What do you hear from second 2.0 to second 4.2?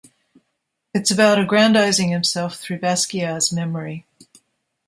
himself through Basquiat's memory.